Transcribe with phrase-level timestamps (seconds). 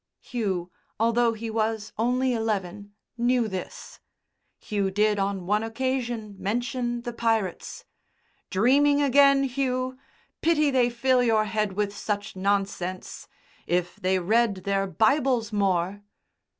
[0.19, 3.99] Hugh, although he was only eleven, knew this.
[4.57, 7.85] Hugh did on one occasion mention the pirates.
[8.49, 9.99] "Dreaming again, Hugh!
[10.41, 13.27] Pity they fill your head with such nonsense!
[13.67, 16.01] If they read their Bibles more!"